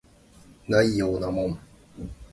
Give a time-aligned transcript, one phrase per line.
[0.67, 1.59] ないようなもん